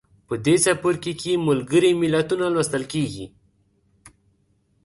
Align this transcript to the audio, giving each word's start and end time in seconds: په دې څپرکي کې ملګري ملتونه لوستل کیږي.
په 0.27 0.33
دې 0.45 0.55
څپرکي 0.63 1.13
کې 1.21 1.43
ملګري 1.47 1.91
ملتونه 2.01 2.45
لوستل 2.53 2.83
کیږي. 2.93 3.25